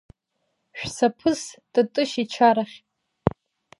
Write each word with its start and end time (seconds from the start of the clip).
Шәсаԥыс 0.79 1.41
Тытышь 1.71 2.15
ичарахь! 2.23 2.77